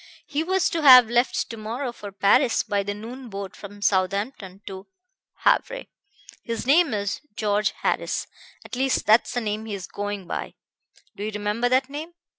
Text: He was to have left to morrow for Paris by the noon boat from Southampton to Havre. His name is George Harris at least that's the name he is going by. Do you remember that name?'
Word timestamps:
He 0.25 0.41
was 0.43 0.67
to 0.71 0.81
have 0.81 1.11
left 1.11 1.47
to 1.51 1.57
morrow 1.57 1.91
for 1.91 2.11
Paris 2.11 2.63
by 2.63 2.81
the 2.81 2.95
noon 2.95 3.29
boat 3.29 3.55
from 3.55 3.83
Southampton 3.83 4.61
to 4.65 4.87
Havre. 5.43 5.83
His 6.43 6.65
name 6.65 6.91
is 6.95 7.21
George 7.35 7.69
Harris 7.83 8.25
at 8.65 8.75
least 8.75 9.05
that's 9.05 9.35
the 9.35 9.41
name 9.41 9.65
he 9.65 9.75
is 9.75 9.85
going 9.85 10.25
by. 10.25 10.55
Do 11.15 11.23
you 11.23 11.29
remember 11.29 11.69
that 11.69 11.87
name?' 11.87 12.15